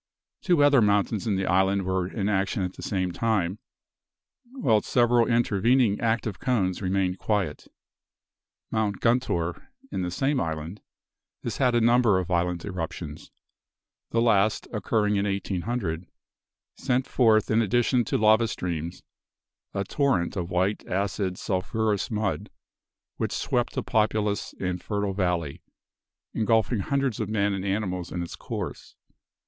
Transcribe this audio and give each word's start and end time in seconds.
Two 0.41 0.63
other 0.63 0.81
mountains 0.81 1.27
in 1.27 1.35
the 1.35 1.45
island 1.45 1.83
were 1.85 2.07
in 2.07 2.27
action 2.27 2.63
at 2.63 2.73
the 2.73 2.81
same 2.81 3.11
time; 3.11 3.59
while 4.53 4.81
several 4.81 5.27
intervening 5.27 5.99
active 6.01 6.39
cones 6.39 6.81
remained 6.81 7.19
quiet. 7.19 7.67
Mt. 8.71 8.99
Guntur, 8.99 9.67
in 9.91 10.01
the 10.01 10.09
same 10.09 10.41
island, 10.41 10.81
has 11.43 11.57
had 11.57 11.75
a 11.75 11.81
number 11.81 12.17
of 12.17 12.25
violent 12.27 12.65
eruptions. 12.65 13.29
The 14.09 14.23
last, 14.23 14.67
occurring 14.73 15.17
in 15.17 15.25
1800, 15.25 16.07
sent 16.75 17.05
forth 17.05 17.51
in 17.51 17.61
addition 17.61 18.03
to 18.05 18.17
lava 18.17 18.47
streams, 18.47 19.03
a 19.75 19.83
torrent 19.83 20.35
of 20.35 20.49
white, 20.49 20.83
acid, 20.87 21.37
sulphurous 21.37 22.09
mud, 22.09 22.49
which 23.17 23.31
swept 23.33 23.77
a 23.77 23.83
populous 23.83 24.55
and 24.59 24.81
fertile 24.81 25.13
valley, 25.13 25.61
engulfing 26.33 26.79
hundreds 26.79 27.19
of 27.19 27.29
men 27.29 27.53
and 27.53 27.63
animals 27.63 28.11
in 28.11 28.23
its 28.23 28.35
course. 28.35 28.95